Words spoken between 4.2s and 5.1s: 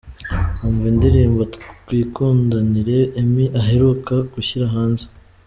gushyira hanze.